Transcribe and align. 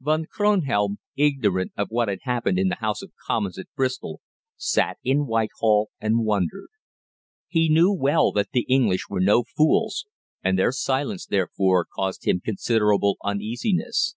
Von 0.00 0.26
Kronhelm, 0.26 0.98
ignorant 1.16 1.72
of 1.74 1.88
what 1.88 2.08
had 2.08 2.18
occurred 2.22 2.58
in 2.58 2.68
the 2.68 2.74
House 2.74 3.00
of 3.00 3.10
Commons 3.26 3.58
at 3.58 3.72
Bristol, 3.74 4.20
sat 4.54 4.98
in 5.02 5.24
Whitehall 5.24 5.88
and 5.98 6.26
wondered. 6.26 6.68
He 7.46 7.70
knew 7.70 7.90
well 7.94 8.30
that 8.32 8.50
the 8.52 8.66
English 8.68 9.08
were 9.08 9.18
no 9.22 9.44
fools, 9.44 10.04
and 10.44 10.58
their 10.58 10.72
silence, 10.72 11.24
therefore, 11.24 11.86
caused 11.86 12.28
him 12.28 12.40
considerable 12.44 13.16
uneasiness. 13.24 14.14